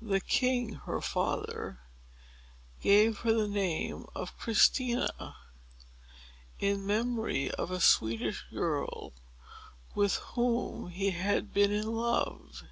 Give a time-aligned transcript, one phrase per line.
[0.00, 1.80] The king, her father,
[2.80, 5.36] gave her the name of Christina,
[6.58, 9.12] in memory of a Swedish girl
[9.94, 12.62] with whom he had been in love.